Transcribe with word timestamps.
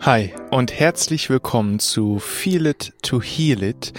Hi 0.00 0.32
und 0.50 0.72
herzlich 0.72 1.28
willkommen 1.28 1.80
zu 1.80 2.20
Feel 2.20 2.66
It 2.66 2.92
to 3.02 3.20
Heal 3.20 3.64
It. 3.64 3.92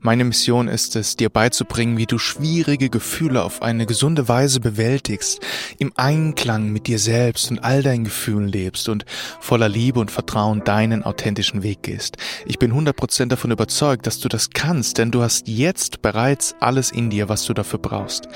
Meine 0.00 0.24
Mission 0.24 0.66
ist 0.66 0.96
es, 0.96 1.14
dir 1.14 1.30
beizubringen, 1.30 1.96
wie 1.96 2.06
du 2.06 2.18
schwierige 2.18 2.90
Gefühle 2.90 3.44
auf 3.44 3.62
eine 3.62 3.86
gesunde 3.86 4.26
Weise 4.26 4.58
bewältigst, 4.58 5.40
im 5.78 5.92
Einklang 5.94 6.72
mit 6.72 6.88
dir 6.88 6.98
selbst 6.98 7.52
und 7.52 7.60
all 7.60 7.84
deinen 7.84 8.02
Gefühlen 8.02 8.48
lebst 8.48 8.88
und 8.88 9.06
voller 9.38 9.68
Liebe 9.68 10.00
und 10.00 10.10
Vertrauen 10.10 10.64
deinen 10.64 11.04
authentischen 11.04 11.62
Weg 11.62 11.84
gehst. 11.84 12.16
Ich 12.46 12.58
bin 12.58 12.72
100% 12.72 13.26
davon 13.26 13.52
überzeugt, 13.52 14.08
dass 14.08 14.18
du 14.18 14.28
das 14.28 14.50
kannst, 14.50 14.98
denn 14.98 15.12
du 15.12 15.22
hast 15.22 15.46
jetzt 15.46 16.02
bereits 16.02 16.56
alles 16.58 16.90
in 16.90 17.10
dir, 17.10 17.28
was 17.28 17.44
du 17.44 17.54
dafür 17.54 17.78
brauchst. 17.78 18.26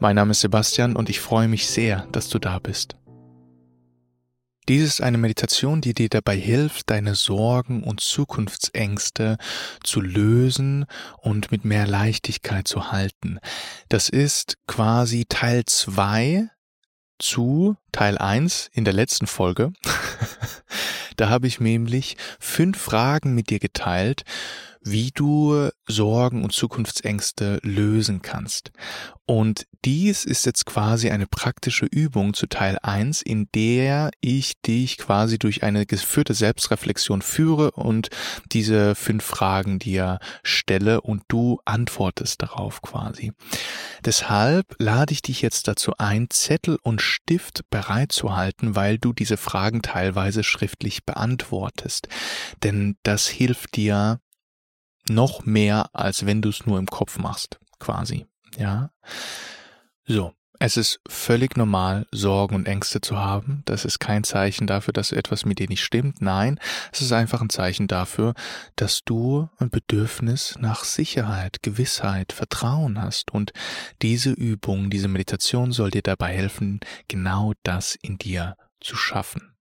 Mein 0.00 0.16
Name 0.16 0.30
ist 0.30 0.40
Sebastian 0.40 0.96
und 0.96 1.10
ich 1.10 1.20
freue 1.20 1.46
mich 1.46 1.68
sehr, 1.68 2.06
dass 2.10 2.30
du 2.30 2.38
da 2.38 2.58
bist. 2.58 2.96
Dies 4.68 4.82
ist 4.82 5.00
eine 5.00 5.16
Meditation, 5.16 5.80
die 5.80 5.94
dir 5.94 6.10
dabei 6.10 6.36
hilft, 6.36 6.90
deine 6.90 7.14
Sorgen 7.14 7.82
und 7.82 8.00
Zukunftsängste 8.00 9.38
zu 9.82 10.02
lösen 10.02 10.84
und 11.16 11.50
mit 11.50 11.64
mehr 11.64 11.86
Leichtigkeit 11.86 12.68
zu 12.68 12.92
halten. 12.92 13.38
Das 13.88 14.10
ist 14.10 14.58
quasi 14.66 15.24
Teil 15.26 15.64
zwei 15.64 16.50
zu 17.18 17.76
Teil 17.92 18.18
eins 18.18 18.68
in 18.74 18.84
der 18.84 18.92
letzten 18.92 19.26
Folge. 19.26 19.72
da 21.16 21.30
habe 21.30 21.46
ich 21.46 21.60
nämlich 21.60 22.18
fünf 22.38 22.76
Fragen 22.76 23.34
mit 23.34 23.48
dir 23.48 23.60
geteilt, 23.60 24.24
wie 24.90 25.10
du 25.10 25.68
Sorgen 25.86 26.44
und 26.44 26.52
Zukunftsängste 26.52 27.60
lösen 27.62 28.22
kannst. 28.22 28.70
Und 29.26 29.66
dies 29.84 30.24
ist 30.24 30.46
jetzt 30.46 30.64
quasi 30.64 31.10
eine 31.10 31.26
praktische 31.26 31.84
Übung 31.84 32.32
zu 32.32 32.46
Teil 32.46 32.78
1, 32.82 33.20
in 33.20 33.48
der 33.54 34.10
ich 34.20 34.60
dich 34.62 34.96
quasi 34.96 35.38
durch 35.38 35.62
eine 35.62 35.84
geführte 35.84 36.32
Selbstreflexion 36.32 37.20
führe 37.20 37.72
und 37.72 38.08
diese 38.52 38.94
fünf 38.94 39.24
Fragen 39.24 39.78
dir 39.78 40.18
stelle 40.42 41.02
und 41.02 41.24
du 41.28 41.60
antwortest 41.66 42.40
darauf 42.40 42.80
quasi. 42.80 43.32
Deshalb 44.04 44.74
lade 44.78 45.12
ich 45.12 45.20
dich 45.20 45.42
jetzt 45.42 45.68
dazu 45.68 45.92
ein, 45.98 46.30
Zettel 46.30 46.78
und 46.82 47.02
Stift 47.02 47.68
bereitzuhalten, 47.68 48.76
weil 48.76 48.98
du 48.98 49.12
diese 49.12 49.36
Fragen 49.36 49.82
teilweise 49.82 50.42
schriftlich 50.42 51.04
beantwortest. 51.04 52.08
Denn 52.62 52.96
das 53.02 53.28
hilft 53.28 53.76
dir, 53.76 54.20
noch 55.08 55.44
mehr, 55.44 55.90
als 55.92 56.26
wenn 56.26 56.42
du 56.42 56.48
es 56.48 56.66
nur 56.66 56.78
im 56.78 56.86
Kopf 56.86 57.18
machst, 57.18 57.58
quasi. 57.78 58.26
Ja. 58.56 58.90
So. 60.06 60.32
Es 60.60 60.76
ist 60.76 60.98
völlig 61.06 61.56
normal, 61.56 62.06
Sorgen 62.10 62.56
und 62.56 62.66
Ängste 62.66 63.00
zu 63.00 63.16
haben. 63.16 63.62
Das 63.64 63.84
ist 63.84 64.00
kein 64.00 64.24
Zeichen 64.24 64.66
dafür, 64.66 64.92
dass 64.92 65.12
etwas 65.12 65.44
mit 65.44 65.60
dir 65.60 65.68
nicht 65.68 65.84
stimmt. 65.84 66.20
Nein, 66.20 66.58
es 66.92 67.00
ist 67.00 67.12
einfach 67.12 67.40
ein 67.40 67.48
Zeichen 67.48 67.86
dafür, 67.86 68.34
dass 68.74 69.02
du 69.04 69.48
ein 69.58 69.70
Bedürfnis 69.70 70.56
nach 70.58 70.82
Sicherheit, 70.82 71.62
Gewissheit, 71.62 72.32
Vertrauen 72.32 73.00
hast. 73.00 73.30
Und 73.30 73.52
diese 74.02 74.32
Übung, 74.32 74.90
diese 74.90 75.06
Meditation 75.06 75.70
soll 75.70 75.92
dir 75.92 76.02
dabei 76.02 76.34
helfen, 76.34 76.80
genau 77.06 77.52
das 77.62 77.94
in 77.94 78.18
dir 78.18 78.56
zu 78.80 78.96
schaffen. 78.96 79.54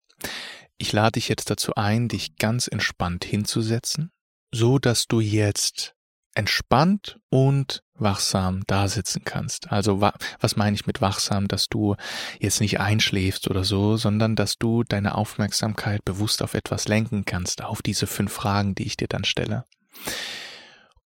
Ich 0.79 0.93
lade 0.93 1.13
dich 1.13 1.27
jetzt 1.27 1.51
dazu 1.51 1.75
ein, 1.75 2.07
dich 2.07 2.37
ganz 2.37 2.67
entspannt 2.67 3.23
hinzusetzen, 3.23 4.11
so 4.51 4.79
dass 4.79 5.07
du 5.07 5.19
jetzt 5.19 5.93
entspannt 6.35 7.19
und 7.29 7.81
wachsam 7.95 8.61
da 8.67 8.87
sitzen 8.87 9.23
kannst. 9.25 9.71
Also 9.71 10.01
was 10.01 10.55
meine 10.55 10.75
ich 10.75 10.85
mit 10.85 11.01
wachsam, 11.01 11.47
dass 11.47 11.67
du 11.67 11.95
jetzt 12.39 12.61
nicht 12.61 12.79
einschläfst 12.79 13.49
oder 13.49 13.63
so, 13.63 13.97
sondern 13.97 14.35
dass 14.35 14.57
du 14.57 14.83
deine 14.83 15.15
Aufmerksamkeit 15.15 16.05
bewusst 16.05 16.43
auf 16.43 16.53
etwas 16.53 16.87
lenken 16.87 17.25
kannst, 17.25 17.63
auf 17.63 17.81
diese 17.81 18.05
fünf 18.05 18.31
Fragen, 18.31 18.75
die 18.75 18.85
ich 18.85 18.97
dir 18.97 19.07
dann 19.07 19.23
stelle. 19.23 19.65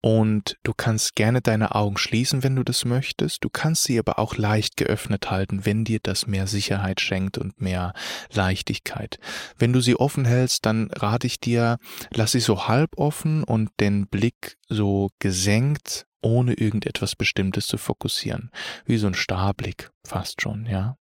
Und 0.01 0.57
du 0.63 0.73
kannst 0.75 1.15
gerne 1.15 1.41
deine 1.41 1.73
Augen 1.73 1.97
schließen, 1.97 2.43
wenn 2.43 2.55
du 2.55 2.63
das 2.63 2.85
möchtest. 2.85 3.43
Du 3.43 3.49
kannst 3.49 3.83
sie 3.83 3.97
aber 3.97 4.19
auch 4.19 4.37
leicht 4.37 4.77
geöffnet 4.77 5.31
halten, 5.31 5.65
wenn 5.65 5.85
dir 5.85 5.99
das 6.01 6.27
mehr 6.27 6.45
Sicherheit 6.45 7.01
schenkt 7.01 7.37
und 7.37 7.59
mehr 7.61 7.93
Leichtigkeit. 8.31 9.17
Wenn 9.57 9.73
du 9.73 9.81
sie 9.81 9.95
offen 9.95 10.25
hältst, 10.25 10.65
dann 10.65 10.91
rate 10.91 11.25
ich 11.25 11.39
dir, 11.39 11.77
lass 12.13 12.33
sie 12.33 12.39
so 12.39 12.67
halb 12.67 12.91
offen 12.97 13.43
und 13.43 13.71
den 13.79 14.07
Blick 14.07 14.57
so 14.69 15.09
gesenkt, 15.19 16.05
ohne 16.21 16.53
irgendetwas 16.53 17.15
Bestimmtes 17.15 17.65
zu 17.65 17.77
fokussieren. 17.77 18.51
Wie 18.85 18.97
so 18.97 19.07
ein 19.07 19.15
Starblick 19.15 19.89
fast 20.05 20.41
schon, 20.41 20.67
ja. 20.67 20.97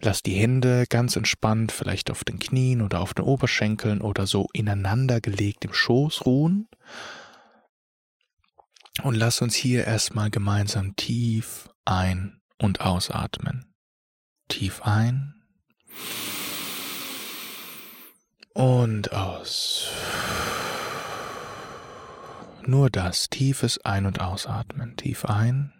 Lass 0.00 0.22
die 0.22 0.34
Hände 0.34 0.84
ganz 0.88 1.16
entspannt, 1.16 1.72
vielleicht 1.72 2.10
auf 2.10 2.24
den 2.24 2.38
Knien 2.38 2.82
oder 2.82 3.00
auf 3.00 3.14
den 3.14 3.24
Oberschenkeln 3.24 4.02
oder 4.02 4.26
so 4.26 4.48
ineinander 4.52 5.20
gelegt 5.20 5.64
im 5.64 5.72
Schoß 5.72 6.26
ruhen 6.26 6.68
und 9.02 9.14
lass 9.14 9.42
uns 9.42 9.54
hier 9.54 9.84
erstmal 9.86 10.30
gemeinsam 10.30 10.96
tief 10.96 11.68
ein- 11.84 12.40
und 12.58 12.80
ausatmen. 12.80 13.74
Tief 14.48 14.82
ein 14.82 15.34
und 18.54 19.12
aus. 19.12 19.88
Nur 22.66 22.88
das, 22.88 23.28
tiefes 23.28 23.84
Ein- 23.84 24.06
und 24.06 24.20
Ausatmen. 24.20 24.96
Tief 24.96 25.26
ein 25.26 25.72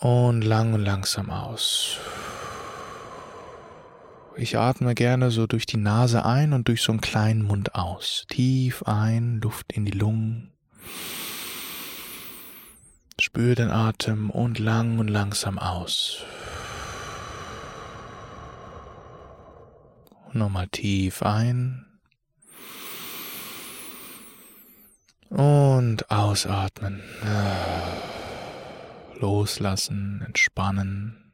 und 0.00 0.42
lang 0.42 0.74
und 0.74 0.82
langsam 0.82 1.30
aus. 1.30 1.98
Ich 4.36 4.58
atme 4.58 4.94
gerne 4.96 5.30
so 5.30 5.46
durch 5.46 5.64
die 5.64 5.76
Nase 5.76 6.24
ein 6.24 6.52
und 6.52 6.66
durch 6.66 6.82
so 6.82 6.90
einen 6.90 7.00
kleinen 7.00 7.42
Mund 7.42 7.76
aus. 7.76 8.26
Tief 8.28 8.82
ein, 8.82 9.40
Luft 9.40 9.72
in 9.72 9.84
die 9.84 9.92
Lungen. 9.92 10.52
Spür 13.20 13.54
den 13.54 13.70
Atem 13.70 14.30
und 14.30 14.58
lang 14.58 14.98
und 14.98 15.06
langsam 15.06 15.58
aus. 15.58 16.24
Nochmal 20.32 20.66
tief 20.66 21.22
ein. 21.22 21.86
Und 25.28 26.10
ausatmen. 26.10 27.04
Loslassen, 29.20 30.24
entspannen. 30.26 31.32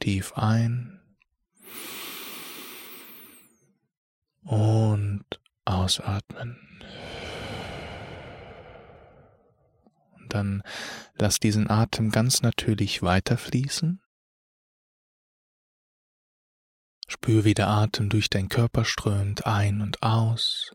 Tief 0.00 0.32
ein. 0.34 1.00
Und 4.46 5.24
ausatmen. 5.64 6.56
Und 10.14 10.32
dann 10.32 10.62
lass 11.14 11.38
diesen 11.38 11.68
Atem 11.68 12.10
ganz 12.10 12.42
natürlich 12.42 13.02
weiterfließen. 13.02 14.00
Spür, 17.08 17.44
wie 17.44 17.54
der 17.54 17.68
Atem 17.68 18.08
durch 18.08 18.30
deinen 18.30 18.48
Körper 18.48 18.84
strömt, 18.84 19.46
ein 19.46 19.80
und 19.80 20.02
aus. 20.02 20.74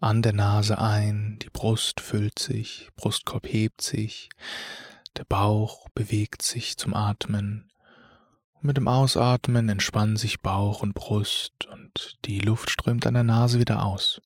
An 0.00 0.22
der 0.22 0.32
Nase 0.32 0.78
ein, 0.78 1.38
die 1.40 1.50
Brust 1.50 2.00
füllt 2.00 2.38
sich, 2.38 2.90
Brustkorb 2.96 3.46
hebt 3.46 3.82
sich, 3.82 4.30
der 5.16 5.24
Bauch 5.24 5.88
bewegt 5.90 6.42
sich 6.42 6.76
zum 6.76 6.94
Atmen 6.94 7.71
mit 8.64 8.76
dem 8.76 8.88
Ausatmen 8.88 9.68
entspannen 9.68 10.16
sich 10.16 10.40
Bauch 10.40 10.82
und 10.82 10.94
Brust 10.94 11.66
und 11.66 12.18
die 12.24 12.40
Luft 12.40 12.70
strömt 12.70 13.06
an 13.06 13.14
der 13.14 13.24
Nase 13.24 13.58
wieder 13.58 13.84
aus. 13.84 14.20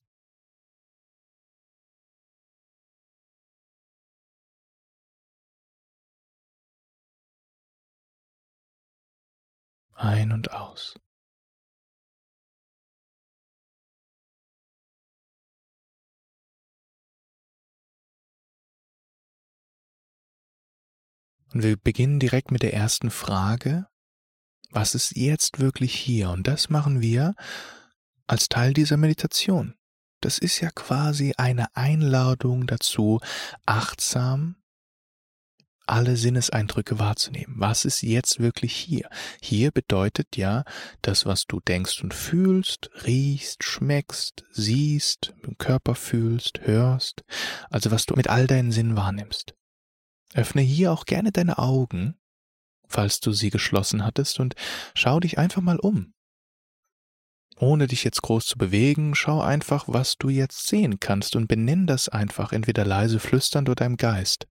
Ein 9.94 10.32
und 10.32 10.52
aus. 10.52 10.94
Und 21.52 21.62
wir 21.62 21.76
beginnen 21.78 22.20
direkt 22.20 22.50
mit 22.50 22.62
der 22.62 22.74
ersten 22.74 23.10
Frage. 23.10 23.86
Was 24.76 24.94
ist 24.94 25.16
jetzt 25.16 25.58
wirklich 25.58 25.94
hier? 25.94 26.28
Und 26.28 26.46
das 26.46 26.68
machen 26.68 27.00
wir 27.00 27.34
als 28.26 28.50
Teil 28.50 28.74
dieser 28.74 28.98
Meditation. 28.98 29.74
Das 30.20 30.36
ist 30.36 30.60
ja 30.60 30.68
quasi 30.68 31.32
eine 31.38 31.74
Einladung 31.74 32.66
dazu, 32.66 33.20
achtsam 33.64 34.56
alle 35.86 36.18
Sinneseindrücke 36.18 36.98
wahrzunehmen. 36.98 37.54
Was 37.56 37.86
ist 37.86 38.02
jetzt 38.02 38.38
wirklich 38.38 38.74
hier? 38.74 39.08
Hier 39.40 39.70
bedeutet 39.70 40.36
ja 40.36 40.62
das, 41.00 41.24
was 41.24 41.46
du 41.46 41.58
denkst 41.58 42.02
und 42.02 42.12
fühlst, 42.12 42.90
riechst, 43.06 43.64
schmeckst, 43.64 44.44
siehst, 44.50 45.32
im 45.42 45.56
Körper 45.56 45.94
fühlst, 45.94 46.60
hörst, 46.64 47.24
also 47.70 47.90
was 47.90 48.04
du 48.04 48.14
mit 48.14 48.28
all 48.28 48.46
deinen 48.46 48.72
Sinnen 48.72 48.94
wahrnimmst. 48.94 49.54
Öffne 50.34 50.60
hier 50.60 50.92
auch 50.92 51.06
gerne 51.06 51.32
deine 51.32 51.56
Augen 51.56 52.18
falls 52.88 53.20
du 53.20 53.32
sie 53.32 53.50
geschlossen 53.50 54.04
hattest, 54.04 54.40
und 54.40 54.54
schau 54.94 55.20
dich 55.20 55.38
einfach 55.38 55.62
mal 55.62 55.78
um. 55.78 56.12
ohne 57.58 57.86
dich 57.86 58.04
jetzt 58.04 58.20
groß 58.20 58.44
zu 58.44 58.58
bewegen, 58.58 59.14
schau 59.14 59.40
einfach, 59.40 59.86
was 59.88 60.18
du 60.18 60.28
jetzt 60.28 60.66
sehen 60.66 61.00
kannst 61.00 61.36
und 61.36 61.46
benenn 61.46 61.86
das 61.86 62.10
einfach, 62.10 62.52
entweder 62.52 62.84
leise 62.84 63.18
flüsternd 63.18 63.70
oder 63.70 63.86
im 63.86 63.96
Geist. 63.96 64.46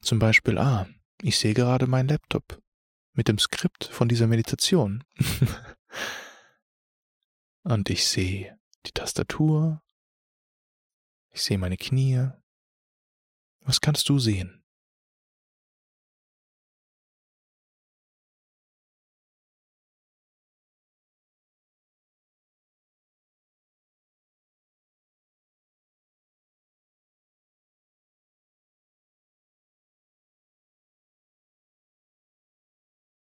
Zum 0.00 0.18
Beispiel, 0.18 0.58
ah, 0.58 0.88
ich 1.22 1.38
sehe 1.38 1.54
gerade 1.54 1.86
meinen 1.86 2.08
Laptop 2.08 2.60
mit 3.12 3.28
dem 3.28 3.38
Skript 3.38 3.84
von 3.84 4.08
dieser 4.08 4.26
Meditation. 4.26 5.04
und 7.62 7.90
ich 7.90 8.06
sehe 8.06 8.58
die 8.86 8.92
Tastatur, 8.92 9.82
ich 11.30 11.42
sehe 11.42 11.58
meine 11.58 11.76
Knie. 11.76 12.28
Was 13.60 13.80
kannst 13.80 14.08
du 14.08 14.18
sehen? 14.18 14.65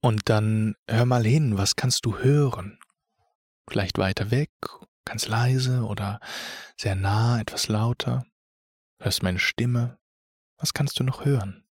Und 0.01 0.30
dann 0.30 0.75
hör 0.90 1.06
mal 1.06 1.24
hin, 1.24 1.57
was 1.57 1.75
kannst 1.75 2.06
du 2.06 2.18
hören? 2.18 2.80
Vielleicht 3.69 3.98
weiter 3.98 4.31
weg, 4.31 4.51
ganz 5.06 5.28
leise 5.28 5.84
oder 5.84 6.19
sehr 6.78 6.96
nah, 6.96 7.40
etwas 7.40 7.68
lauter. 7.68 8.25
Hörst 9.01 9.24
meine 9.24 9.40
Stimme? 9.40 10.00
Was 10.57 10.74
kannst 10.74 11.00
du 11.00 11.04
noch 11.04 11.25
hören? 11.25 11.69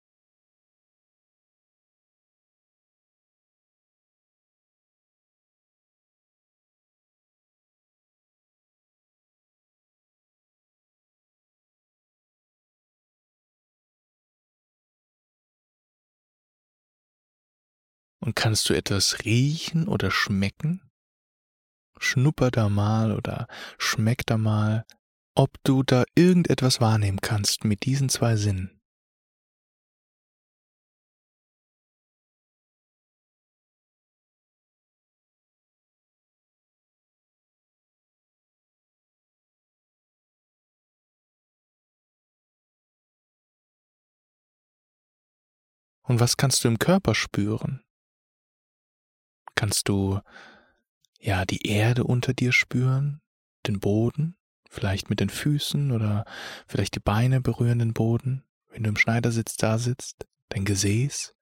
Und 18.24 18.36
kannst 18.36 18.70
du 18.70 18.76
etwas 18.76 19.26
riechen 19.26 19.88
oder 19.88 20.12
schmecken? 20.12 20.88
Schnupper 22.00 22.52
da 22.52 22.70
mal 22.70 23.12
oder 23.12 23.48
schmeck 23.80 24.26
da 24.28 24.38
mal, 24.38 24.86
ob 25.36 25.58
du 25.64 25.82
da 25.82 26.04
irgendetwas 26.16 26.80
wahrnehmen 26.80 27.20
kannst 27.22 27.64
mit 27.64 27.84
diesen 27.84 28.10
zwei 28.10 28.36
Sinnen. 28.36 28.80
Und 46.04 46.20
was 46.20 46.38
kannst 46.38 46.64
du 46.64 46.68
im 46.68 46.78
Körper 46.78 47.16
spüren? 47.16 47.82
Kannst 49.62 49.90
du 49.90 50.20
ja 51.20 51.46
die 51.46 51.68
Erde 51.68 52.04
unter 52.04 52.34
dir 52.34 52.52
spüren, 52.52 53.22
den 53.68 53.80
Boden, 53.80 54.36
vielleicht 54.68 55.12
mit 55.12 55.20
den 55.20 55.30
Füßen 55.30 55.92
oder 55.92 56.26
vielleicht 56.66 56.96
die 56.96 57.00
Beine 57.00 57.42
berühren 57.42 57.78
den 57.78 57.94
Boden, 57.94 58.44
wenn 58.70 58.82
du 58.82 58.90
im 58.90 58.98
Schneidersitz 58.98 59.58
da 59.58 59.78
sitzt, 59.78 60.26
dein 60.50 60.66
Gesäß, 60.66 61.36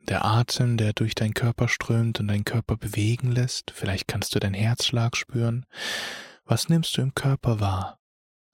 der 0.00 0.26
Atem, 0.26 0.76
der 0.76 0.92
durch 0.92 1.14
deinen 1.14 1.32
Körper 1.32 1.68
strömt 1.68 2.20
und 2.20 2.28
deinen 2.28 2.44
Körper 2.44 2.76
bewegen 2.76 3.32
lässt, 3.32 3.70
vielleicht 3.70 4.08
kannst 4.08 4.34
du 4.34 4.40
deinen 4.40 4.52
Herzschlag 4.52 5.16
spüren. 5.16 5.64
Was 6.44 6.68
nimmst 6.68 6.98
du 6.98 7.00
im 7.00 7.14
Körper 7.14 7.60
wahr? 7.60 7.98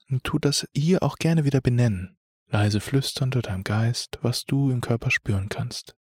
Und 0.08 0.22
tu 0.22 0.38
das 0.38 0.68
hier 0.72 1.02
auch 1.02 1.16
gerne 1.16 1.44
wieder 1.44 1.60
benennen, 1.60 2.16
leise 2.46 2.78
flüsternd 2.78 3.34
oder 3.34 3.54
im 3.54 3.64
Geist, 3.64 4.20
was 4.22 4.44
du 4.44 4.70
im 4.70 4.80
Körper 4.80 5.10
spüren 5.10 5.48
kannst. 5.48 5.96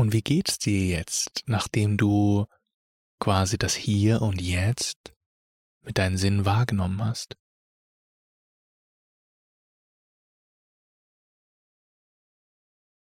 Und 0.00 0.14
wie 0.14 0.22
geht's 0.22 0.58
dir 0.58 0.86
jetzt, 0.86 1.42
nachdem 1.44 1.98
du 1.98 2.46
quasi 3.18 3.58
das 3.58 3.74
Hier 3.74 4.22
und 4.22 4.40
Jetzt 4.40 5.14
mit 5.82 5.98
deinen 5.98 6.16
Sinnen 6.16 6.46
wahrgenommen 6.46 7.04
hast? 7.04 7.36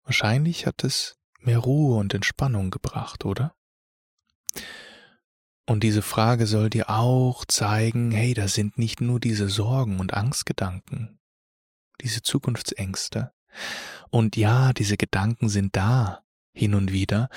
Wahrscheinlich 0.06 0.66
hat 0.66 0.84
es 0.84 1.20
mehr 1.38 1.60
Ruhe 1.60 2.00
und 2.00 2.16
Entspannung 2.16 2.72
gebracht, 2.72 3.26
oder? 3.26 3.56
Und 5.68 5.84
diese 5.84 6.02
Frage 6.02 6.48
soll 6.48 6.72
dir 6.72 6.90
auch 6.90 7.46
zeigen, 7.46 8.10
hey, 8.10 8.34
da 8.34 8.48
sind 8.48 8.80
nicht 8.80 9.02
nur 9.02 9.20
diese 9.20 9.50
Sorgen 9.50 10.00
und 10.00 10.16
Angstgedanken, 10.16 11.20
diese 12.02 12.24
Zukunftsängste. 12.24 13.34
Und 14.10 14.36
ja, 14.36 14.74
diese 14.74 14.98
Gedanken 14.98 15.48
sind 15.48 15.76
da, 15.76 16.24
hin 16.58 16.74
und 16.74 16.92
wieder, 16.92 17.30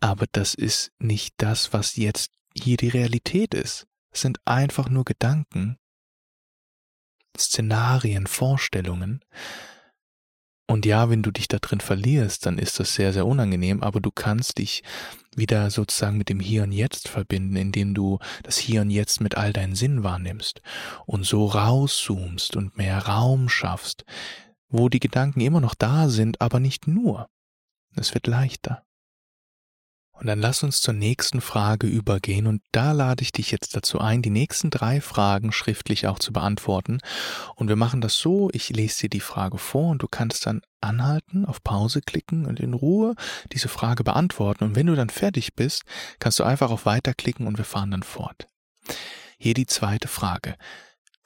aber 0.00 0.26
das 0.32 0.54
ist 0.54 0.92
nicht 0.98 1.34
das, 1.38 1.72
was 1.72 1.96
jetzt 1.96 2.30
hier 2.56 2.76
die 2.76 2.88
Realität 2.88 3.54
ist. 3.54 3.86
Es 4.12 4.22
sind 4.22 4.38
einfach 4.44 4.88
nur 4.88 5.04
Gedanken, 5.04 5.76
Szenarien, 7.38 8.26
Vorstellungen. 8.26 9.20
Und 10.66 10.86
ja, 10.86 11.10
wenn 11.10 11.22
du 11.22 11.32
dich 11.32 11.48
da 11.48 11.58
drin 11.58 11.80
verlierst, 11.80 12.46
dann 12.46 12.56
ist 12.56 12.78
das 12.78 12.94
sehr, 12.94 13.12
sehr 13.12 13.26
unangenehm, 13.26 13.82
aber 13.82 14.00
du 14.00 14.12
kannst 14.12 14.58
dich 14.58 14.84
wieder 15.34 15.70
sozusagen 15.70 16.16
mit 16.16 16.28
dem 16.28 16.38
Hier 16.38 16.62
und 16.62 16.72
Jetzt 16.72 17.08
verbinden, 17.08 17.56
indem 17.56 17.92
du 17.92 18.18
das 18.44 18.56
Hier 18.56 18.82
und 18.82 18.90
Jetzt 18.90 19.20
mit 19.20 19.36
all 19.36 19.52
deinen 19.52 19.74
Sinnen 19.74 20.04
wahrnimmst 20.04 20.60
und 21.06 21.26
so 21.26 21.46
rauszoomst 21.46 22.54
und 22.56 22.76
mehr 22.76 22.98
Raum 22.98 23.48
schaffst, 23.48 24.04
wo 24.68 24.88
die 24.88 25.00
Gedanken 25.00 25.40
immer 25.40 25.60
noch 25.60 25.74
da 25.74 26.08
sind, 26.08 26.40
aber 26.40 26.60
nicht 26.60 26.86
nur. 26.86 27.28
Es 27.96 28.14
wird 28.14 28.26
leichter. 28.26 28.84
Und 30.20 30.26
dann 30.26 30.38
lass 30.38 30.62
uns 30.62 30.82
zur 30.82 30.92
nächsten 30.92 31.40
Frage 31.40 31.86
übergehen 31.86 32.46
und 32.46 32.62
da 32.72 32.92
lade 32.92 33.22
ich 33.22 33.32
dich 33.32 33.50
jetzt 33.50 33.74
dazu 33.74 34.00
ein, 34.00 34.20
die 34.20 34.28
nächsten 34.28 34.68
drei 34.68 35.00
Fragen 35.00 35.50
schriftlich 35.50 36.08
auch 36.08 36.18
zu 36.18 36.30
beantworten. 36.30 36.98
Und 37.54 37.68
wir 37.68 37.76
machen 37.76 38.02
das 38.02 38.18
so, 38.18 38.50
ich 38.52 38.68
lese 38.68 39.00
dir 39.00 39.08
die 39.08 39.20
Frage 39.20 39.56
vor 39.56 39.88
und 39.88 40.02
du 40.02 40.08
kannst 40.08 40.44
dann 40.44 40.60
anhalten, 40.82 41.46
auf 41.46 41.64
Pause 41.64 42.02
klicken 42.02 42.44
und 42.44 42.60
in 42.60 42.74
Ruhe 42.74 43.14
diese 43.52 43.68
Frage 43.68 44.04
beantworten. 44.04 44.64
Und 44.64 44.76
wenn 44.76 44.88
du 44.88 44.94
dann 44.94 45.08
fertig 45.08 45.54
bist, 45.54 45.84
kannst 46.18 46.38
du 46.38 46.44
einfach 46.44 46.70
auf 46.70 46.84
Weiter 46.84 47.14
klicken 47.14 47.46
und 47.46 47.56
wir 47.56 47.64
fahren 47.64 47.90
dann 47.90 48.02
fort. 48.02 48.46
Hier 49.38 49.54
die 49.54 49.66
zweite 49.66 50.08
Frage. 50.08 50.56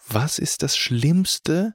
Was 0.06 0.38
ist 0.38 0.62
das 0.62 0.76
Schlimmste, 0.76 1.73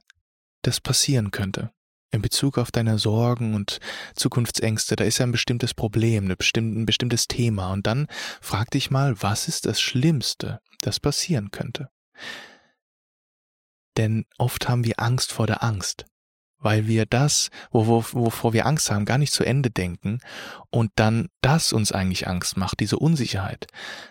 das 0.62 0.80
passieren 0.80 1.32
könnte? 1.32 1.70
In 2.10 2.22
Bezug 2.22 2.58
auf 2.58 2.70
deine 2.70 2.98
Sorgen 2.98 3.54
und 3.54 3.78
Zukunftsängste, 4.14 4.96
da 4.96 5.04
ist 5.04 5.18
ja 5.18 5.26
ein 5.26 5.32
bestimmtes 5.32 5.74
Problem, 5.74 6.30
ein 6.30 6.86
bestimmtes 6.86 7.28
Thema. 7.28 7.72
Und 7.72 7.86
dann 7.86 8.06
frag 8.40 8.70
dich 8.70 8.90
mal, 8.90 9.22
was 9.22 9.48
ist 9.48 9.66
das 9.66 9.80
Schlimmste, 9.80 10.60
das 10.80 11.00
passieren 11.00 11.50
könnte? 11.50 11.88
Denn 13.96 14.24
oft 14.38 14.68
haben 14.68 14.84
wir 14.84 14.98
Angst 14.98 15.32
vor 15.32 15.46
der 15.46 15.62
Angst, 15.62 16.06
weil 16.58 16.86
wir 16.86 17.06
das, 17.06 17.50
wovor 17.70 18.52
wir 18.52 18.66
Angst 18.66 18.90
haben, 18.90 19.04
gar 19.04 19.18
nicht 19.18 19.32
zu 19.32 19.44
Ende 19.44 19.70
denken 19.70 20.20
und 20.70 20.90
dann 20.96 21.28
das 21.42 21.72
uns 21.72 21.92
eigentlich 21.92 22.28
Angst 22.28 22.56
macht, 22.56 22.80
diese 22.80 22.98
Unsicherheit. 22.98 23.66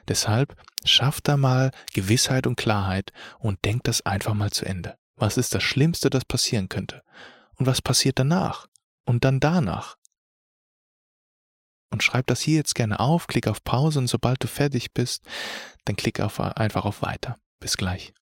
Deshalb 0.08 0.56
schaff 0.84 1.22
da 1.22 1.38
mal 1.38 1.72
Gewissheit 1.94 2.48
und 2.48 2.56
Klarheit 2.56 3.12
und 3.40 3.64
denk 3.66 3.84
das 3.84 4.06
einfach 4.06 4.34
mal 4.34 4.52
zu 4.52 4.66
Ende. 4.66 4.96
Was 5.16 5.38
ist 5.38 5.54
das 5.54 5.64
Schlimmste, 5.64 6.10
das 6.10 6.24
passieren 6.26 6.70
könnte? 6.70 7.04
Und 7.60 7.66
was 7.66 7.82
passiert 7.82 8.18
danach? 8.18 8.68
Und 9.06 9.26
dann 9.26 9.40
danach? 9.40 9.98
Und 11.92 12.04
schreib 12.04 12.28
das 12.28 12.42
hier 12.42 12.56
jetzt 12.56 12.76
gerne 12.76 13.00
auf, 13.00 13.28
klick 13.28 13.48
auf 13.48 13.64
Pause 13.64 14.00
und 14.00 14.08
sobald 14.08 14.42
du 14.44 14.48
fertig 14.48 14.94
bist, 14.94 15.26
dann 15.86 15.96
klick 15.96 16.20
auf, 16.22 16.40
einfach 16.40 16.86
auf 16.86 17.02
Weiter. 17.02 17.38
Bis 17.60 17.76
gleich. 17.76 18.14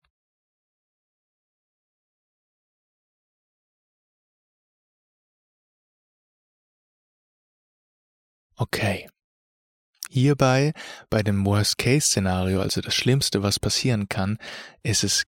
Okay. 8.56 9.08
Hierbei, 10.10 10.74
bei 11.10 11.22
dem 11.22 11.46
Worst-Case-Szenario, 11.46 12.62
also 12.62 12.82
das 12.82 12.96
Schlimmste, 12.96 13.44
was 13.44 13.60
passieren 13.60 14.10
kann, 14.10 14.40
ist 14.82 15.04
es 15.04 15.24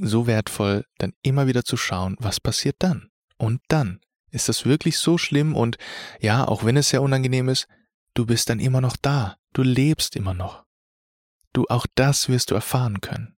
so 0.00 0.28
wertvoll, 0.28 0.84
dann 0.98 1.14
immer 1.22 1.48
wieder 1.48 1.64
zu 1.64 1.76
schauen, 1.76 2.14
was 2.20 2.38
passiert 2.38 2.76
dann. 2.78 3.10
Und 3.38 3.62
dann, 3.68 4.00
Ist 4.30 4.48
das 4.48 4.66
wirklich 4.66 4.98
so 4.98 5.16
schlimm? 5.16 5.56
Und 5.56 5.78
ja, 6.20 6.46
auch 6.46 6.64
wenn 6.64 6.76
es 6.76 6.90
sehr 6.90 7.02
unangenehm 7.02 7.48
ist, 7.48 7.66
du 8.14 8.26
bist 8.26 8.50
dann 8.50 8.60
immer 8.60 8.80
noch 8.80 8.96
da. 8.96 9.38
Du 9.52 9.62
lebst 9.62 10.16
immer 10.16 10.34
noch. 10.34 10.64
Du, 11.52 11.64
auch 11.68 11.86
das 11.94 12.28
wirst 12.28 12.50
du 12.50 12.54
erfahren 12.54 13.00
können. 13.00 13.36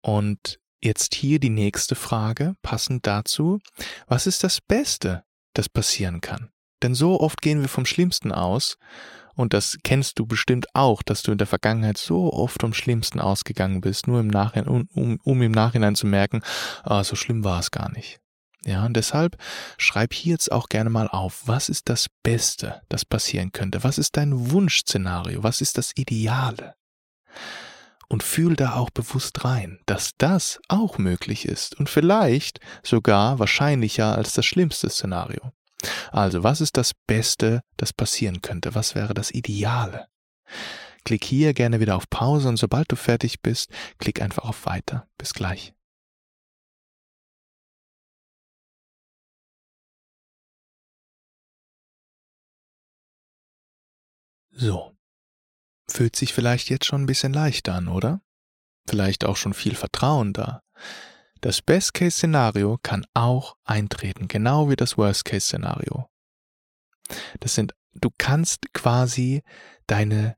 Und 0.00 0.58
jetzt 0.82 1.14
hier 1.14 1.38
die 1.40 1.50
nächste 1.50 1.94
Frage, 1.94 2.54
passend 2.62 3.06
dazu. 3.06 3.60
Was 4.06 4.26
ist 4.26 4.42
das 4.44 4.62
Beste, 4.62 5.24
das 5.52 5.68
passieren 5.68 6.22
kann? 6.22 6.50
Denn 6.82 6.94
so 6.94 7.20
oft 7.20 7.42
gehen 7.42 7.60
wir 7.60 7.68
vom 7.68 7.84
Schlimmsten 7.84 8.32
aus, 8.32 8.78
und 9.40 9.54
das 9.54 9.78
kennst 9.82 10.18
du 10.18 10.26
bestimmt 10.26 10.66
auch, 10.74 11.02
dass 11.02 11.22
du 11.22 11.32
in 11.32 11.38
der 11.38 11.46
Vergangenheit 11.46 11.98
so 11.98 12.32
oft 12.32 12.60
vom 12.60 12.74
Schlimmsten 12.74 13.20
ausgegangen 13.20 13.80
bist, 13.80 14.06
nur 14.06 14.20
im 14.20 14.28
Nachhinein, 14.28 14.68
um, 14.68 14.88
um, 14.94 15.18
um 15.24 15.42
im 15.42 15.52
Nachhinein 15.52 15.94
zu 15.94 16.06
merken, 16.06 16.42
ah, 16.84 17.02
so 17.02 17.16
schlimm 17.16 17.42
war 17.42 17.60
es 17.60 17.70
gar 17.70 17.90
nicht. 17.90 18.20
Ja, 18.64 18.84
und 18.84 18.94
deshalb 18.94 19.38
schreib 19.78 20.12
hier 20.12 20.32
jetzt 20.32 20.52
auch 20.52 20.68
gerne 20.68 20.90
mal 20.90 21.08
auf, 21.08 21.42
was 21.46 21.70
ist 21.70 21.88
das 21.88 22.08
Beste, 22.22 22.82
das 22.90 23.06
passieren 23.06 23.52
könnte? 23.52 23.82
Was 23.82 23.96
ist 23.96 24.16
dein 24.16 24.50
Wunschszenario? 24.50 25.42
Was 25.42 25.62
ist 25.62 25.78
das 25.78 25.92
Ideale? 25.96 26.74
Und 28.08 28.22
fühl 28.22 28.56
da 28.56 28.74
auch 28.74 28.90
bewusst 28.90 29.44
rein, 29.44 29.78
dass 29.86 30.10
das 30.18 30.60
auch 30.68 30.98
möglich 30.98 31.46
ist 31.46 31.78
und 31.78 31.88
vielleicht 31.88 32.60
sogar 32.82 33.38
wahrscheinlicher 33.38 34.14
als 34.16 34.34
das 34.34 34.44
schlimmste 34.44 34.90
Szenario. 34.90 35.52
Also, 36.12 36.42
was 36.42 36.60
ist 36.60 36.76
das 36.76 36.92
Beste, 37.06 37.62
das 37.76 37.92
passieren 37.92 38.42
könnte? 38.42 38.74
Was 38.74 38.94
wäre 38.94 39.14
das 39.14 39.30
Ideale? 39.30 40.08
Klick 41.04 41.24
hier 41.24 41.54
gerne 41.54 41.80
wieder 41.80 41.96
auf 41.96 42.08
Pause 42.10 42.48
und 42.48 42.56
sobald 42.56 42.90
du 42.92 42.96
fertig 42.96 43.40
bist, 43.40 43.70
klick 43.98 44.20
einfach 44.20 44.44
auf 44.44 44.66
Weiter. 44.66 45.06
Bis 45.16 45.32
gleich. 45.32 45.74
So. 54.52 54.94
Fühlt 55.90 56.16
sich 56.16 56.34
vielleicht 56.34 56.68
jetzt 56.68 56.84
schon 56.84 57.02
ein 57.02 57.06
bisschen 57.06 57.32
leichter 57.32 57.74
an, 57.74 57.88
oder? 57.88 58.20
Vielleicht 58.88 59.24
auch 59.24 59.36
schon 59.36 59.54
viel 59.54 59.74
Vertrauen 59.74 60.32
da. 60.32 60.62
Das 61.40 61.62
Best-Case-Szenario 61.62 62.78
kann 62.82 63.06
auch 63.14 63.56
eintreten, 63.64 64.28
genau 64.28 64.68
wie 64.68 64.76
das 64.76 64.98
Worst-Case-Szenario. 64.98 66.06
Das 67.40 67.54
sind, 67.54 67.74
du 67.94 68.10
kannst 68.16 68.72
quasi 68.74 69.42
deine 69.86 70.36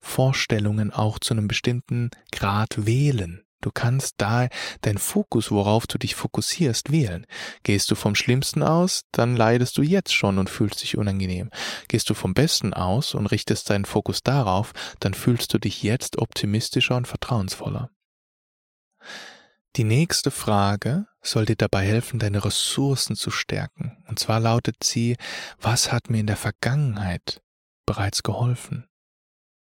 Vorstellungen 0.00 0.90
auch 0.90 1.18
zu 1.18 1.34
einem 1.34 1.48
bestimmten 1.48 2.10
Grad 2.32 2.86
wählen. 2.86 3.42
Du 3.60 3.70
kannst 3.72 4.14
da 4.18 4.48
dein 4.82 4.96
Fokus, 4.96 5.50
worauf 5.50 5.86
du 5.86 5.98
dich 5.98 6.14
fokussierst, 6.14 6.92
wählen. 6.92 7.26
Gehst 7.62 7.90
du 7.90 7.94
vom 7.94 8.14
Schlimmsten 8.14 8.62
aus, 8.62 9.02
dann 9.12 9.36
leidest 9.36 9.76
du 9.76 9.82
jetzt 9.82 10.14
schon 10.14 10.38
und 10.38 10.48
fühlst 10.48 10.82
dich 10.82 10.96
unangenehm. 10.96 11.50
Gehst 11.88 12.08
du 12.08 12.14
vom 12.14 12.32
Besten 12.32 12.74
aus 12.74 13.14
und 13.14 13.26
richtest 13.26 13.68
deinen 13.68 13.84
Fokus 13.84 14.22
darauf, 14.22 14.72
dann 15.00 15.14
fühlst 15.14 15.52
du 15.52 15.58
dich 15.58 15.82
jetzt 15.82 16.18
optimistischer 16.18 16.96
und 16.96 17.08
vertrauensvoller. 17.08 17.90
Die 19.76 19.84
nächste 19.84 20.30
Frage 20.30 21.06
soll 21.20 21.44
dir 21.44 21.56
dabei 21.56 21.84
helfen, 21.84 22.18
deine 22.18 22.42
Ressourcen 22.46 23.14
zu 23.14 23.30
stärken. 23.30 24.02
Und 24.08 24.18
zwar 24.18 24.40
lautet 24.40 24.82
sie, 24.82 25.18
was 25.60 25.92
hat 25.92 26.08
mir 26.08 26.20
in 26.20 26.26
der 26.26 26.38
Vergangenheit 26.38 27.42
bereits 27.84 28.22
geholfen? 28.22 28.88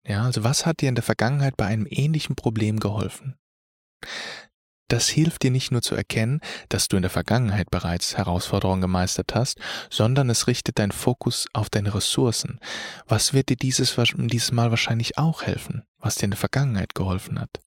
Ja, 0.07 0.23
also 0.23 0.43
was 0.43 0.67
hat 0.67 0.81
dir 0.81 0.89
in 0.89 0.95
der 0.95 1.03
Vergangenheit 1.03 1.57
bei 1.57 1.65
einem 1.65 1.87
ähnlichen 1.89 2.35
Problem 2.35 2.79
geholfen? 2.79 3.35
Das 4.89 5.09
hilft 5.09 5.41
dir 5.41 5.49
nicht 5.49 5.71
nur 5.71 5.81
zu 5.81 5.95
erkennen, 5.95 6.41
dass 6.69 6.87
du 6.87 6.97
in 6.97 7.01
der 7.01 7.09
Vergangenheit 7.09 7.71
bereits 7.71 8.15
Herausforderungen 8.15 8.81
gemeistert 8.81 9.33
hast, 9.33 9.57
sondern 9.89 10.29
es 10.29 10.45
richtet 10.45 10.77
deinen 10.77 10.91
Fokus 10.91 11.47
auf 11.53 11.71
deine 11.71 11.95
Ressourcen. 11.95 12.59
Was 13.07 13.33
wird 13.33 13.49
dir 13.49 13.57
dieses, 13.57 13.95
dieses 13.95 14.51
Mal 14.51 14.69
wahrscheinlich 14.69 15.17
auch 15.17 15.41
helfen, 15.41 15.83
was 15.97 16.13
dir 16.13 16.25
in 16.25 16.31
der 16.31 16.37
Vergangenheit 16.37 16.93
geholfen 16.93 17.39
hat? 17.39 17.59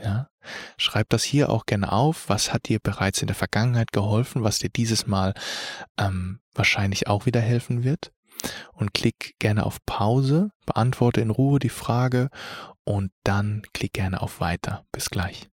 Ja, 0.00 0.28
schreib 0.76 1.08
das 1.10 1.24
hier 1.24 1.50
auch 1.50 1.66
gerne 1.66 1.92
auf. 1.92 2.28
Was 2.28 2.52
hat 2.52 2.68
dir 2.68 2.78
bereits 2.80 3.20
in 3.20 3.26
der 3.26 3.36
Vergangenheit 3.36 3.92
geholfen, 3.92 4.42
was 4.44 4.58
dir 4.58 4.70
dieses 4.70 5.06
Mal 5.06 5.34
ähm, 5.98 6.40
wahrscheinlich 6.54 7.08
auch 7.08 7.26
wieder 7.26 7.40
helfen 7.40 7.82
wird? 7.84 8.12
Und 8.72 8.94
klick 8.94 9.34
gerne 9.40 9.66
auf 9.66 9.84
Pause, 9.84 10.50
beantworte 10.64 11.20
in 11.20 11.30
Ruhe 11.30 11.58
die 11.58 11.68
Frage 11.70 12.30
und 12.84 13.10
dann 13.24 13.62
klick 13.72 13.94
gerne 13.94 14.22
auf 14.22 14.40
Weiter. 14.40 14.86
Bis 14.92 15.10
gleich. 15.10 15.50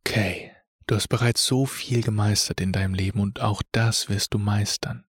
Okay, 0.00 0.52
du 0.86 0.94
hast 0.94 1.08
bereits 1.08 1.44
so 1.44 1.66
viel 1.66 2.02
gemeistert 2.02 2.60
in 2.60 2.72
deinem 2.72 2.94
Leben 2.94 3.18
und 3.20 3.40
auch 3.40 3.62
das 3.72 4.08
wirst 4.08 4.32
du 4.34 4.38
meistern. 4.38 5.04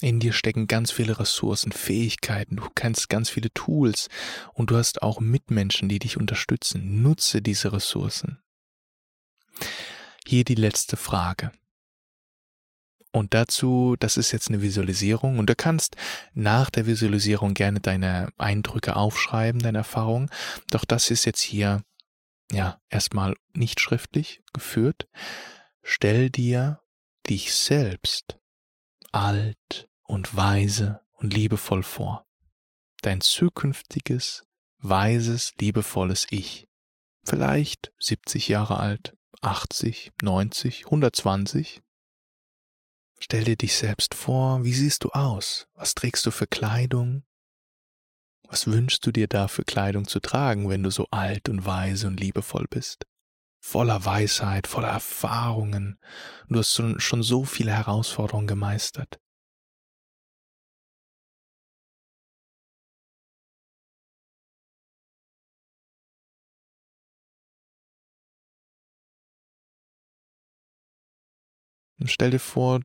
In 0.00 0.18
dir 0.18 0.32
stecken 0.32 0.66
ganz 0.66 0.90
viele 0.90 1.18
Ressourcen, 1.18 1.72
Fähigkeiten, 1.72 2.56
du 2.56 2.68
kennst 2.74 3.10
ganz 3.10 3.28
viele 3.28 3.52
Tools 3.52 4.08
und 4.54 4.70
du 4.70 4.76
hast 4.76 5.02
auch 5.02 5.20
Mitmenschen, 5.20 5.90
die 5.90 5.98
dich 5.98 6.16
unterstützen. 6.16 7.02
Nutze 7.02 7.42
diese 7.42 7.72
Ressourcen. 7.72 8.38
Hier 10.26 10.44
die 10.44 10.54
letzte 10.54 10.96
Frage. 10.96 11.52
Und 13.12 13.34
dazu, 13.34 13.96
das 13.98 14.16
ist 14.16 14.32
jetzt 14.32 14.48
eine 14.48 14.62
Visualisierung 14.62 15.38
und 15.38 15.50
du 15.50 15.56
kannst 15.56 15.96
nach 16.32 16.70
der 16.70 16.86
Visualisierung 16.86 17.54
gerne 17.54 17.80
deine 17.80 18.28
Eindrücke 18.38 18.96
aufschreiben, 18.96 19.60
deine 19.60 19.78
Erfahrungen. 19.78 20.30
Doch 20.70 20.84
das 20.84 21.10
ist 21.10 21.24
jetzt 21.24 21.40
hier, 21.40 21.82
ja, 22.52 22.80
erstmal 22.88 23.34
nicht 23.52 23.80
schriftlich 23.80 24.42
geführt. 24.52 25.08
Stell 25.82 26.30
dir 26.30 26.80
dich 27.28 27.52
selbst 27.52 28.39
alt 29.12 29.88
und 30.02 30.36
weise 30.36 31.00
und 31.12 31.34
liebevoll 31.34 31.82
vor. 31.82 32.26
Dein 33.02 33.20
zukünftiges, 33.20 34.44
weises, 34.78 35.54
liebevolles 35.58 36.26
Ich. 36.30 36.68
Vielleicht 37.24 37.92
70 37.98 38.48
Jahre 38.48 38.78
alt, 38.78 39.16
80, 39.42 40.12
90, 40.22 40.84
120. 40.86 41.82
Stell 43.18 43.44
dir 43.44 43.56
dich 43.56 43.76
selbst 43.76 44.14
vor, 44.14 44.64
wie 44.64 44.72
siehst 44.72 45.04
du 45.04 45.10
aus? 45.10 45.68
Was 45.74 45.94
trägst 45.94 46.24
du 46.26 46.30
für 46.30 46.46
Kleidung? 46.46 47.24
Was 48.48 48.66
wünschst 48.66 49.06
du 49.06 49.12
dir 49.12 49.28
da 49.28 49.46
für 49.46 49.62
Kleidung 49.62 50.08
zu 50.08 50.20
tragen, 50.20 50.68
wenn 50.68 50.82
du 50.82 50.90
so 50.90 51.06
alt 51.10 51.48
und 51.48 51.64
weise 51.64 52.06
und 52.06 52.18
liebevoll 52.18 52.66
bist? 52.68 53.06
Voller 53.62 54.04
Weisheit, 54.04 54.66
voller 54.66 54.88
Erfahrungen. 54.88 55.98
Du 56.48 56.58
hast 56.58 56.82
schon 56.98 57.22
so 57.22 57.44
viele 57.44 57.72
Herausforderungen 57.72 58.46
gemeistert. 58.46 59.20
Und 72.00 72.10
stell 72.10 72.30
dir 72.30 72.40
vor, 72.40 72.80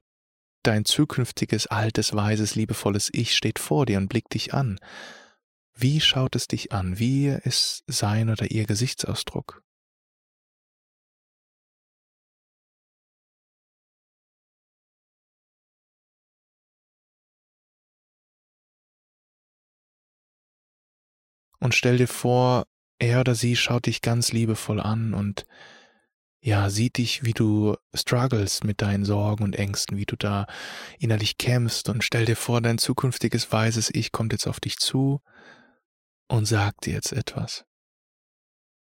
dein 0.63 0.86
zukünftiges, 0.86 1.67
altes, 1.67 2.13
weises, 2.13 2.55
liebevolles 2.55 3.10
Ich 3.13 3.36
steht 3.36 3.60
vor 3.60 3.86
dir 3.86 3.98
und 3.98 4.10
blickt 4.10 4.34
dich 4.34 4.53
an. 4.53 4.79
Wie 5.74 6.01
schaut 6.01 6.36
es 6.36 6.48
dich 6.48 6.72
an? 6.74 7.00
Wie 7.00 7.27
ist 7.27 7.84
sein 7.88 8.29
oder 8.29 8.51
ihr 8.51 8.65
Gesichtsausdruck? 8.65 9.64
Und 21.65 21.74
stell 21.74 21.98
dir 21.98 22.07
vor, 22.07 22.67
er 23.00 23.22
oder 23.22 23.34
sie 23.34 23.55
schaut 23.55 23.88
dich 23.88 24.01
ganz 24.01 24.31
liebevoll 24.31 24.79
an 24.79 25.15
und 25.15 25.48
ja, 26.39 26.69
sieht 26.69 26.98
dich, 26.98 27.24
wie 27.24 27.34
du 27.34 27.75
struggles 27.91 28.63
mit 28.63 28.84
deinen 28.84 29.03
Sorgen 29.03 29.43
und 29.43 29.55
Ängsten, 29.55 29.98
wie 29.98 30.05
du 30.05 30.15
da 30.15 30.45
innerlich 31.00 31.39
kämpfst 31.39 31.89
und 31.89 32.03
stell 32.03 32.25
dir 32.25 32.36
vor, 32.36 32.62
dein 32.62 32.77
zukünftiges 32.77 33.51
weises 33.51 33.89
Ich 33.91 34.12
kommt 34.12 34.31
jetzt 34.31 34.45
auf 34.45 34.60
dich 34.60 34.77
zu 34.77 35.24
und 36.27 36.45
sagt 36.45 36.86
dir 36.86 36.93
jetzt 36.93 37.13
etwas. 37.13 37.65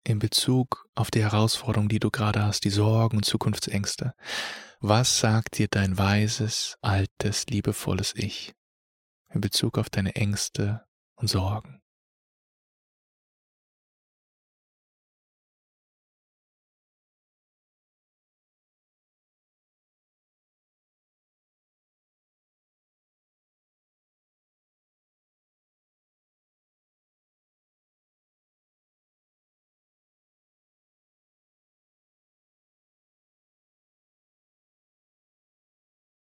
In 0.04 0.18
Bezug 0.18 0.88
auf 0.96 1.12
die 1.12 1.22
Herausforderung, 1.22 1.90
die 1.90 2.00
du 2.00 2.10
gerade 2.10 2.44
hast, 2.44 2.64
die 2.64 2.72
Sorgen 2.72 3.18
und 3.18 3.24
Zukunftsängste. 3.24 4.16
Was 4.80 5.20
sagt 5.20 5.60
dir 5.60 5.68
dein 5.68 6.00
weises, 6.00 6.76
altes, 6.82 7.46
liebevolles 7.46 8.16
Ich 8.16 8.56
in 9.30 9.42
Bezug 9.42 9.78
auf 9.78 9.92
deine 9.92 10.16
Ängste 10.16 10.82
und 11.14 11.28
Sorgen? 11.28 11.83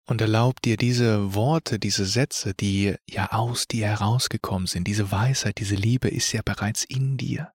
Und 0.08 0.22
erlaub 0.22 0.62
dir 0.62 0.78
diese 0.78 1.36
Worte, 1.36 1.80
diese 1.80 2.06
Sätze, 2.06 2.54
die 2.54 2.96
ja 3.10 3.34
aus 3.34 3.68
dir 3.68 3.88
herausgekommen 3.88 4.66
sind, 4.66 4.86
diese 4.86 5.12
Weisheit, 5.12 5.58
diese 5.58 5.76
Liebe 5.76 6.08
ist 6.08 6.32
ja 6.32 6.42
bereits 6.44 6.86
in 6.86 7.18
dir. 7.18 7.52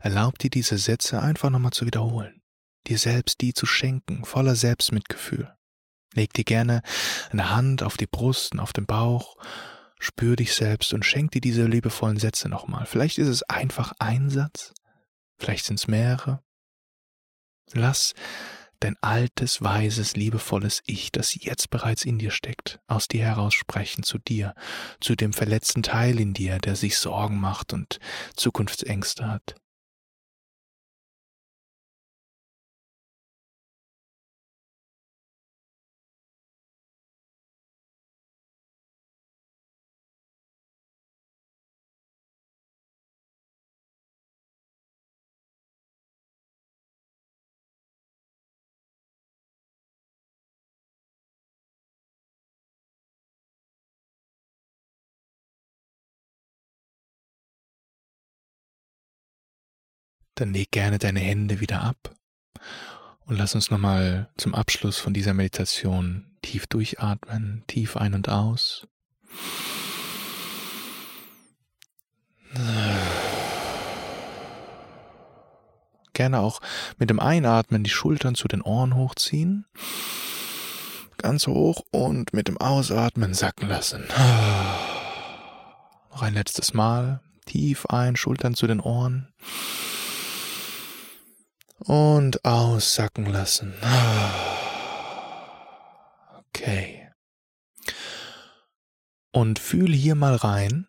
Erlaub 0.00 0.38
dir 0.38 0.48
diese 0.48 0.78
Sätze 0.78 1.20
einfach 1.20 1.50
nochmal 1.50 1.72
zu 1.72 1.84
wiederholen, 1.84 2.42
dir 2.86 2.98
selbst 2.98 3.42
die 3.42 3.52
zu 3.52 3.66
schenken, 3.66 4.24
voller 4.24 4.56
Selbstmitgefühl. 4.56 5.54
Leg 6.14 6.32
dir 6.32 6.44
gerne 6.44 6.82
eine 7.30 7.50
Hand 7.50 7.82
auf 7.82 7.98
die 7.98 8.06
Brust 8.06 8.52
und 8.52 8.60
auf 8.60 8.72
den 8.72 8.86
Bauch, 8.86 9.36
spür 9.98 10.36
dich 10.36 10.54
selbst 10.54 10.94
und 10.94 11.04
schenk 11.04 11.32
dir 11.32 11.42
diese 11.42 11.66
liebevollen 11.66 12.18
Sätze 12.18 12.48
nochmal. 12.48 12.86
Vielleicht 12.86 13.18
ist 13.18 13.28
es 13.28 13.42
einfach 13.42 13.92
ein 13.98 14.30
Satz, 14.30 14.72
vielleicht 15.38 15.66
sind 15.66 15.78
es 15.78 15.88
mehrere. 15.88 16.42
Lass 17.72 18.14
dein 18.80 18.96
altes, 19.00 19.62
weises, 19.62 20.16
liebevolles 20.16 20.82
Ich, 20.86 21.12
das 21.12 21.34
jetzt 21.34 21.70
bereits 21.70 22.04
in 22.04 22.18
dir 22.18 22.30
steckt, 22.30 22.80
aus 22.86 23.08
dir 23.08 23.24
heraus 23.24 23.54
sprechen 23.54 24.02
zu 24.02 24.18
dir, 24.18 24.54
zu 25.00 25.14
dem 25.14 25.32
verletzten 25.32 25.82
Teil 25.82 26.20
in 26.20 26.34
dir, 26.34 26.58
der 26.58 26.76
sich 26.76 26.98
Sorgen 26.98 27.40
macht 27.40 27.72
und 27.72 27.98
Zukunftsängste 28.34 29.28
hat. 29.28 29.56
Dann 60.36 60.52
leg 60.52 60.70
gerne 60.70 60.98
deine 60.98 61.20
Hände 61.20 61.60
wieder 61.60 61.80
ab 61.80 62.14
und 63.24 63.36
lass 63.36 63.54
uns 63.54 63.70
nochmal 63.70 64.28
zum 64.36 64.54
Abschluss 64.54 64.98
von 64.98 65.14
dieser 65.14 65.32
Meditation 65.32 66.26
tief 66.42 66.66
durchatmen, 66.66 67.64
tief 67.66 67.96
ein 67.96 68.12
und 68.12 68.28
aus. 68.28 68.86
Gerne 76.12 76.40
auch 76.40 76.60
mit 76.98 77.08
dem 77.08 77.18
Einatmen 77.18 77.82
die 77.82 77.90
Schultern 77.90 78.34
zu 78.34 78.46
den 78.46 78.60
Ohren 78.60 78.94
hochziehen. 78.94 79.64
Ganz 81.16 81.46
hoch 81.46 81.80
und 81.90 82.34
mit 82.34 82.48
dem 82.48 82.58
Ausatmen 82.58 83.32
sacken 83.32 83.68
lassen. 83.70 84.04
Noch 86.10 86.20
ein 86.20 86.34
letztes 86.34 86.74
Mal. 86.74 87.20
Tief 87.46 87.86
ein, 87.86 88.16
Schultern 88.16 88.54
zu 88.54 88.66
den 88.66 88.80
Ohren 88.80 89.32
und 91.78 92.44
aussacken 92.44 93.26
lassen. 93.26 93.74
Okay. 96.38 97.10
Und 99.32 99.58
fühl 99.58 99.92
hier 99.92 100.14
mal 100.14 100.34
rein. 100.34 100.88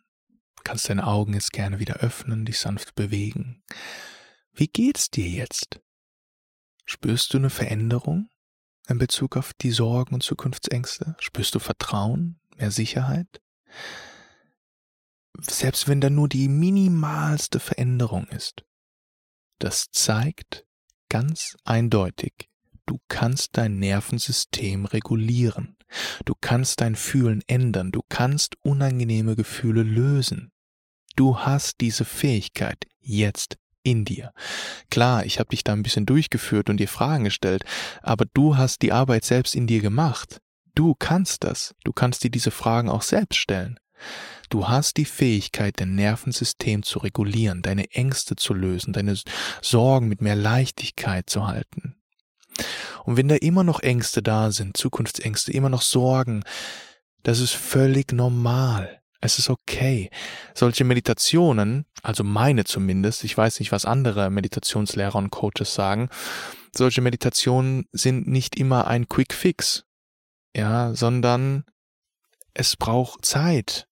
Kannst 0.63 0.89
deine 0.89 1.07
Augen 1.07 1.33
jetzt 1.33 1.53
gerne 1.53 1.79
wieder 1.79 1.97
öffnen, 1.97 2.45
dich 2.45 2.59
sanft 2.59 2.95
bewegen. 2.95 3.63
Wie 4.51 4.67
geht's 4.67 5.09
dir 5.09 5.27
jetzt? 5.27 5.79
Spürst 6.85 7.33
du 7.33 7.37
eine 7.37 7.49
Veränderung 7.49 8.29
in 8.87 8.97
Bezug 8.97 9.37
auf 9.37 9.53
die 9.53 9.71
Sorgen 9.71 10.15
und 10.15 10.23
Zukunftsängste? 10.23 11.15
Spürst 11.19 11.55
du 11.55 11.59
Vertrauen, 11.59 12.39
mehr 12.55 12.71
Sicherheit? 12.71 13.41
Selbst 15.39 15.87
wenn 15.87 16.01
da 16.01 16.09
nur 16.09 16.29
die 16.29 16.47
minimalste 16.47 17.59
Veränderung 17.59 18.27
ist, 18.27 18.65
das 19.59 19.91
zeigt, 19.91 20.66
ganz 21.09 21.55
eindeutig, 21.63 22.49
du 22.85 22.99
kannst 23.07 23.57
dein 23.57 23.79
Nervensystem 23.79 24.85
regulieren. 24.85 25.77
Du 26.25 26.33
kannst 26.39 26.81
dein 26.81 26.95
Fühlen 26.95 27.41
ändern. 27.47 27.91
Du 27.91 28.01
kannst 28.09 28.55
unangenehme 28.63 29.35
Gefühle 29.35 29.83
lösen. 29.83 30.51
Du 31.15 31.39
hast 31.39 31.81
diese 31.81 32.05
Fähigkeit 32.05 32.85
jetzt 32.99 33.57
in 33.83 34.05
dir. 34.05 34.33
Klar, 34.89 35.25
ich 35.25 35.39
habe 35.39 35.49
dich 35.49 35.63
da 35.63 35.73
ein 35.73 35.83
bisschen 35.83 36.05
durchgeführt 36.05 36.69
und 36.69 36.77
dir 36.77 36.89
Fragen 36.89 37.23
gestellt, 37.23 37.63
aber 38.01 38.25
du 38.33 38.57
hast 38.57 38.81
die 38.81 38.91
Arbeit 38.91 39.23
selbst 39.23 39.55
in 39.55 39.65
dir 39.65 39.81
gemacht. 39.81 40.39
Du 40.75 40.93
kannst 40.93 41.43
das. 41.43 41.73
Du 41.83 41.93
kannst 41.93 42.23
dir 42.23 42.29
diese 42.29 42.51
Fragen 42.51 42.89
auch 42.89 43.01
selbst 43.01 43.37
stellen. 43.37 43.79
Du 44.49 44.67
hast 44.67 44.97
die 44.97 45.05
Fähigkeit, 45.05 45.79
dein 45.79 45.95
Nervensystem 45.95 46.83
zu 46.83 46.99
regulieren, 46.99 47.61
deine 47.61 47.91
Ängste 47.91 48.35
zu 48.35 48.53
lösen, 48.53 48.93
deine 48.93 49.17
Sorgen 49.61 50.07
mit 50.07 50.21
mehr 50.21 50.35
Leichtigkeit 50.35 51.29
zu 51.29 51.47
halten. 51.47 51.95
Und 53.03 53.17
wenn 53.17 53.27
da 53.27 53.35
immer 53.35 53.63
noch 53.63 53.81
Ängste 53.81 54.21
da 54.21 54.51
sind, 54.51 54.77
Zukunftsängste, 54.77 55.51
immer 55.51 55.69
noch 55.69 55.81
Sorgen, 55.81 56.43
das 57.23 57.39
ist 57.39 57.53
völlig 57.53 58.13
normal. 58.13 59.01
Es 59.19 59.39
ist 59.39 59.49
okay. 59.49 60.09
Solche 60.53 60.83
Meditationen, 60.83 61.85
also 62.03 62.23
meine 62.23 62.65
zumindest, 62.65 63.23
ich 63.23 63.37
weiß 63.37 63.59
nicht, 63.59 63.71
was 63.71 63.85
andere 63.85 64.29
Meditationslehrer 64.29 65.15
und 65.15 65.31
Coaches 65.31 65.73
sagen, 65.73 66.09
solche 66.75 67.01
Meditationen 67.01 67.87
sind 67.91 68.27
nicht 68.27 68.55
immer 68.55 68.87
ein 68.87 69.07
Quick 69.07 69.33
Fix, 69.33 69.85
ja, 70.55 70.93
sondern 70.93 71.65
es 72.53 72.75
braucht 72.75 73.25
Zeit 73.25 73.86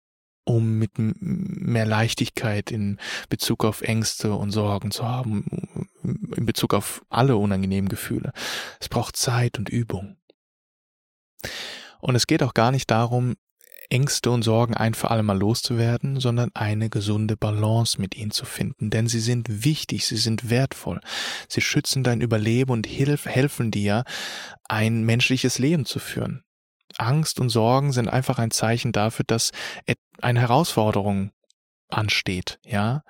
um 0.45 0.77
mit 0.77 0.91
mehr 0.97 1.85
Leichtigkeit 1.85 2.71
in 2.71 2.99
Bezug 3.29 3.65
auf 3.65 3.81
Ängste 3.81 4.33
und 4.33 4.51
Sorgen 4.51 4.91
zu 4.91 5.03
haben, 5.03 5.89
in 6.03 6.45
Bezug 6.45 6.73
auf 6.73 7.03
alle 7.09 7.35
unangenehmen 7.35 7.89
Gefühle. 7.89 8.31
Es 8.79 8.87
braucht 8.87 9.17
Zeit 9.17 9.57
und 9.57 9.69
Übung. 9.69 10.17
Und 11.99 12.15
es 12.15 12.27
geht 12.27 12.43
auch 12.43 12.53
gar 12.53 12.71
nicht 12.71 12.89
darum, 12.91 13.35
Ängste 13.89 14.31
und 14.31 14.43
Sorgen 14.43 14.73
ein 14.73 14.93
für 14.93 15.11
alle 15.11 15.23
Mal 15.23 15.37
loszuwerden, 15.37 16.19
sondern 16.19 16.51
eine 16.53 16.89
gesunde 16.89 17.37
Balance 17.37 17.99
mit 17.99 18.15
ihnen 18.15 18.31
zu 18.31 18.45
finden. 18.45 18.89
Denn 18.89 19.07
sie 19.07 19.19
sind 19.19 19.63
wichtig, 19.65 20.05
sie 20.05 20.17
sind 20.17 20.49
wertvoll. 20.49 21.01
Sie 21.47 21.61
schützen 21.61 22.03
dein 22.03 22.21
Überleben 22.21 22.71
und 22.71 22.87
helfen 22.87 23.71
dir, 23.71 24.03
ein 24.67 25.03
menschliches 25.03 25.59
Leben 25.59 25.85
zu 25.85 25.99
führen. 25.99 26.44
Angst 26.97 27.39
und 27.39 27.49
Sorgen 27.49 27.91
sind 27.91 28.09
einfach 28.09 28.39
ein 28.39 28.51
Zeichen 28.51 28.91
dafür, 28.91 29.25
dass 29.27 29.51
eine 30.21 30.39
Herausforderung 30.39 31.31
ansteht, 31.89 32.59
ja, 32.65 33.03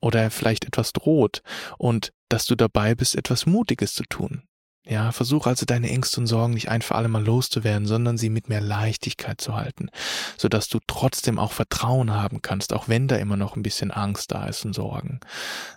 oder 0.00 0.30
vielleicht 0.30 0.64
etwas 0.64 0.92
droht 0.92 1.42
und 1.78 2.12
dass 2.28 2.46
du 2.46 2.54
dabei 2.54 2.94
bist, 2.94 3.14
etwas 3.14 3.46
Mutiges 3.46 3.94
zu 3.94 4.04
tun. 4.04 4.42
Ja, 4.84 5.12
versuch 5.12 5.46
also 5.46 5.64
deine 5.64 5.88
Ängste 5.90 6.20
und 6.20 6.26
Sorgen 6.26 6.54
nicht 6.54 6.68
ein 6.68 6.82
für 6.82 6.96
alle 6.96 7.06
Mal 7.06 7.24
loszuwerden, 7.24 7.86
sondern 7.86 8.18
sie 8.18 8.30
mit 8.30 8.48
mehr 8.48 8.60
Leichtigkeit 8.60 9.40
zu 9.40 9.54
halten, 9.54 9.90
sodass 10.36 10.68
du 10.68 10.80
trotzdem 10.88 11.38
auch 11.38 11.52
Vertrauen 11.52 12.10
haben 12.10 12.42
kannst, 12.42 12.72
auch 12.72 12.88
wenn 12.88 13.06
da 13.06 13.14
immer 13.14 13.36
noch 13.36 13.54
ein 13.54 13.62
bisschen 13.62 13.92
Angst 13.92 14.32
da 14.32 14.46
ist 14.46 14.64
und 14.64 14.74
Sorgen. 14.74 15.20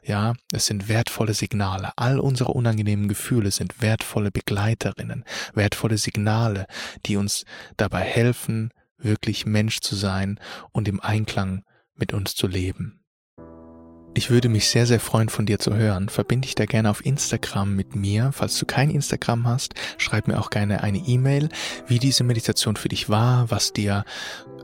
Ja, 0.04 0.34
es 0.52 0.66
sind 0.66 0.90
wertvolle 0.90 1.36
Signale. 1.36 1.92
All 1.98 2.20
unsere 2.20 2.54
unangenehmen 2.54 3.08
Gefühle 3.08 3.52
sind 3.52 3.80
wertvolle 3.80 4.32
Begleiterinnen, 4.32 5.24
wertvolle 5.54 6.00
Signale, 6.00 6.66
die 7.06 7.18
uns 7.18 7.46
dabei 7.78 8.02
helfen, 8.02 8.72
wirklich 8.98 9.46
Mensch 9.46 9.82
zu 9.82 9.96
sein 9.96 10.40
und 10.72 10.88
im 10.88 11.00
Einklang 11.00 11.64
mit 11.94 12.12
uns 12.12 12.34
zu 12.34 12.48
leben. 12.48 13.05
Ich 14.18 14.30
würde 14.30 14.48
mich 14.48 14.70
sehr, 14.70 14.86
sehr 14.86 15.02
freuen, 15.02 15.28
von 15.28 15.46
dir 15.46 15.60
zu 15.60 15.76
hören. 15.76 16.08
Verbinde 16.08 16.46
dich 16.46 16.56
da 16.56 16.66
gerne 16.66 16.90
auf 16.90 17.06
Instagram 17.06 17.76
mit 17.76 17.98
mir. 17.98 18.32
Falls 18.32 18.58
du 18.58 18.66
kein 18.66 18.90
Instagram 18.90 19.46
hast, 19.46 19.74
schreib 19.98 20.30
mir 20.30 20.40
auch 20.40 20.50
gerne 20.50 20.84
eine 20.84 21.00
E-Mail, 21.00 21.50
wie 21.88 22.00
diese 22.00 22.24
Meditation 22.24 22.78
für 22.78 22.88
dich 22.88 23.10
war, 23.10 23.52
was 23.52 23.74
dir 23.74 24.06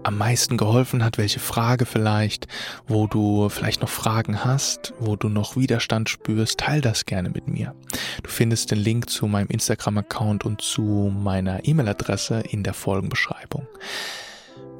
am 0.04 0.18
meisten 0.18 0.56
geholfen 0.56 1.04
hat, 1.04 1.18
welche 1.18 1.42
Frage 1.42 1.86
vielleicht, 1.86 2.48
wo 2.88 3.08
du 3.08 3.50
vielleicht 3.50 3.82
noch 3.82 3.90
Fragen 3.90 4.46
hast, 4.46 4.94
wo 5.00 5.18
du 5.18 5.28
noch 5.28 5.58
Widerstand 5.58 6.10
spürst, 6.10 6.62
teil 6.62 6.80
das 6.80 7.06
gerne 7.06 7.30
mit 7.30 7.50
mir. 7.50 7.76
Du 8.24 8.30
findest 8.30 8.72
den 8.72 8.80
Link 8.80 9.10
zu 9.10 9.28
meinem 9.28 9.50
Instagram-Account 9.50 10.46
und 10.46 10.62
zu 10.62 11.14
meiner 11.14 11.68
E-Mail-Adresse 11.68 12.40
in 12.40 12.64
der 12.64 12.74
Folgenbeschreibung. 12.74 13.68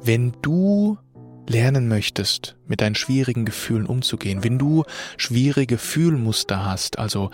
Wenn 0.02 0.32
du 0.40 0.96
lernen 1.48 1.88
möchtest, 1.88 2.56
mit 2.66 2.80
deinen 2.80 2.94
schwierigen 2.94 3.44
Gefühlen 3.44 3.86
umzugehen, 3.86 4.44
wenn 4.44 4.58
du 4.58 4.84
schwierige 5.16 5.78
Fühlmuster 5.78 6.64
hast, 6.64 6.98
also 6.98 7.30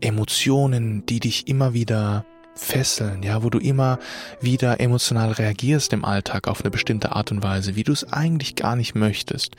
Emotionen, 0.00 1.04
die 1.06 1.20
dich 1.20 1.48
immer 1.48 1.74
wieder 1.74 2.24
fesseln, 2.54 3.22
ja, 3.22 3.42
wo 3.42 3.50
du 3.50 3.58
immer 3.58 3.98
wieder 4.40 4.80
emotional 4.80 5.32
reagierst 5.32 5.92
im 5.92 6.04
Alltag 6.04 6.48
auf 6.48 6.60
eine 6.60 6.70
bestimmte 6.70 7.12
Art 7.12 7.30
und 7.30 7.42
Weise, 7.42 7.76
wie 7.76 7.84
du 7.84 7.92
es 7.92 8.12
eigentlich 8.12 8.56
gar 8.56 8.76
nicht 8.76 8.94
möchtest. 8.94 9.56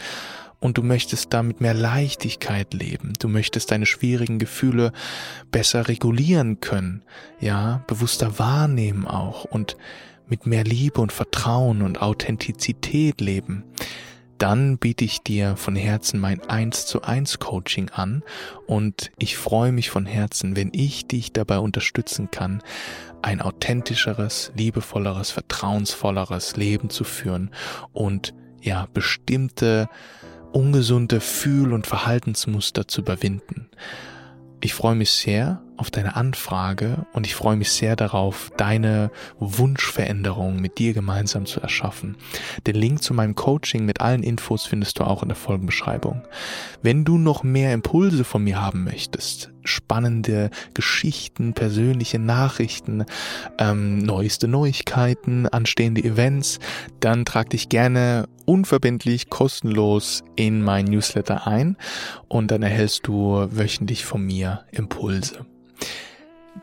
Und 0.62 0.78
du 0.78 0.84
möchtest 0.84 1.34
damit 1.34 1.62
mehr 1.62 1.74
Leichtigkeit 1.74 2.74
leben. 2.74 3.14
Du 3.20 3.30
möchtest 3.30 3.72
deine 3.72 3.86
schwierigen 3.86 4.40
Gefühle 4.40 4.92
besser 5.52 5.88
regulieren 5.88 6.60
können, 6.60 7.04
ja, 7.40 7.82
bewusster 7.88 8.40
wahrnehmen 8.40 9.08
auch 9.08 9.46
und 9.46 9.78
mit 10.30 10.46
mehr 10.46 10.63
Liebe 10.63 11.02
und 11.02 11.12
Vertrauen 11.12 11.82
und 11.82 12.02
Authentizität 12.02 13.22
leben, 13.22 13.63
dann 14.39 14.78
biete 14.78 15.04
ich 15.04 15.22
dir 15.22 15.58
von 15.58 15.76
Herzen 15.76 16.20
mein 16.20 16.42
1 16.42 16.86
zu 16.86 17.02
1 17.02 17.39
Coaching 17.39 17.89
an 17.89 18.24
und 18.68 19.12
ich 19.18 19.38
freue 19.38 19.74
mich 19.74 19.89
von 19.89 20.06
Herzen, 20.06 20.56
wenn 20.56 20.72
ich 20.74 21.08
dich 21.08 21.34
dabei 21.34 21.60
unterstützen 21.60 22.32
kann, 22.32 22.63
ein 23.22 23.42
authentischeres, 23.42 24.54
liebevolleres, 24.56 25.32
vertrauensvolleres 25.32 26.56
Leben 26.56 26.89
zu 26.89 27.04
führen 27.04 27.52
und 27.92 28.34
ja, 28.62 28.88
bestimmte 28.94 29.89
ungesunde 30.54 31.20
Fühl- 31.20 31.74
und 31.74 31.86
Verhaltensmuster 31.86 32.88
zu 32.88 33.02
überwinden. 33.02 33.70
Ich 34.62 34.74
freue 34.74 34.95
mich 34.95 35.12
sehr 35.12 35.62
auf 35.78 35.89
deine 35.89 36.17
Anfrage 36.17 37.06
und 37.13 37.26
ich 37.26 37.34
freue 37.34 37.56
mich 37.56 37.72
sehr 37.72 37.95
darauf, 37.95 38.52
deine 38.58 39.10
Wunschveränderung 39.39 40.60
mit 40.60 40.78
dir 40.78 40.93
gemeinsam 40.93 41.45
zu 41.45 41.62
erschaffen. 41.62 42.17
Den 42.67 42.76
Link 42.76 43.02
zu 43.02 43.13
meinem 43.13 43.36
Coaching 43.36 43.86
mit 43.86 44.02
allen 44.02 44.22
Infos 44.22 44.65
findest 44.65 45.00
du 45.00 45.06
auch 45.06 45.24
in 45.24 45.30
der 45.30 45.38
Folgenbeschreibung. 45.38 46.24
Wenn 46.82 47.06
du 47.06 47.17
noch 47.17 47.43
mehr 47.43 47.74
Impulse 47.74 48.26
von 48.26 48.43
mir 48.43 48.62
haben 48.62 48.84
möchtest, 48.84 49.52
spannende 49.70 50.50
Geschichten, 50.74 51.54
persönliche 51.54 52.20
Nachrichten, 52.20 53.06
ähm, 53.58 54.00
neueste 54.00 54.48
Neuigkeiten, 54.48 55.48
anstehende 55.48 56.04
Events, 56.04 56.60
dann 57.00 57.26
trag 57.26 57.50
dich 57.52 57.70
gerne 57.70 58.28
unverbindlich 58.46 59.30
kostenlos 59.30 60.24
in 60.36 60.62
mein 60.62 60.86
Newsletter 60.86 61.48
ein 61.48 61.78
und 62.28 62.52
dann 62.52 62.64
erhältst 62.64 63.08
du 63.08 63.48
wöchentlich 63.52 64.06
von 64.06 64.26
mir 64.26 64.66
Impulse. 64.72 65.46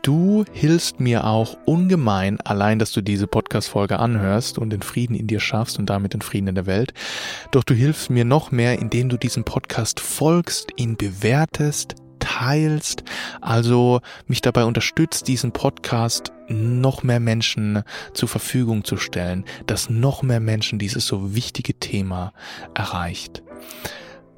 Du 0.01 0.45
hilfst 0.51 0.99
mir 0.99 1.25
auch 1.25 1.57
ungemein, 1.65 2.39
allein, 2.41 2.77
dass 2.77 2.91
du 2.91 3.01
diese 3.01 3.27
Podcast-Folge 3.27 3.99
anhörst 3.99 4.57
und 4.57 4.69
den 4.69 4.81
Frieden 4.81 5.15
in 5.15 5.27
dir 5.27 5.39
schaffst 5.39 5.79
und 5.79 5.89
damit 5.89 6.13
den 6.13 6.21
Frieden 6.21 6.47
in 6.47 6.55
der 6.55 6.65
Welt. 6.65 6.93
Doch 7.51 7.63
du 7.63 7.73
hilfst 7.73 8.09
mir 8.09 8.25
noch 8.25 8.51
mehr, 8.51 8.79
indem 8.79 9.09
du 9.09 9.17
diesem 9.17 9.43
Podcast 9.43 9.99
folgst, 9.99 10.69
ihn 10.75 10.97
bewertest, 10.97 11.95
teilst, 12.27 13.03
also 13.39 14.01
mich 14.27 14.41
dabei 14.41 14.65
unterstützt, 14.65 15.27
diesen 15.27 15.53
Podcast 15.53 16.33
noch 16.49 17.03
mehr 17.03 17.21
Menschen 17.21 17.83
zur 18.13 18.27
Verfügung 18.27 18.83
zu 18.83 18.97
stellen, 18.97 19.45
dass 19.65 19.89
noch 19.89 20.23
mehr 20.23 20.41
Menschen 20.41 20.77
dieses 20.77 21.05
so 21.05 21.35
wichtige 21.35 21.73
Thema 21.79 22.33
erreicht. 22.73 23.43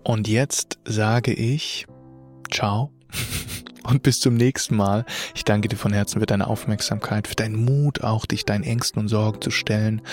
Und 0.04 0.28
jetzt 0.28 0.78
sage 0.86 1.34
ich, 1.34 1.88
ciao 2.52 2.92
und 3.84 4.04
bis 4.04 4.20
zum 4.20 4.36
nächsten 4.36 4.76
Mal. 4.76 5.04
Ich 5.34 5.44
danke 5.44 5.68
dir 5.68 5.78
von 5.78 5.92
Herzen 5.92 6.20
für 6.20 6.28
deine 6.28 6.46
Aufmerksamkeit, 6.46 7.28
für 7.28 7.36
deinen 7.36 7.66
Mut, 7.66 8.04
auch 8.04 8.28
dich 8.28 8.46
deinen 8.46 8.64
Ängsten 8.64 9.02
und 9.02 9.08
Sorgen 9.08 9.42
zu 9.42 9.50
stellen. 9.50 10.04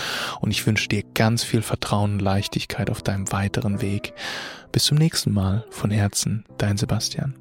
Und 0.41 0.51
ich 0.51 0.67
wünsche 0.67 0.89
dir 0.89 1.03
ganz 1.15 1.45
viel 1.45 1.61
Vertrauen 1.61 2.15
und 2.15 2.21
Leichtigkeit 2.21 2.89
auf 2.89 3.03
deinem 3.03 3.31
weiteren 3.33 3.83
Weg. 3.83 4.15
Bis 4.73 4.85
zum 4.85 4.97
nächsten 4.97 5.33
Mal. 5.33 5.67
Von 5.71 5.91
Herzen, 5.91 6.45
dein 6.59 6.79
Sebastian. 6.79 7.35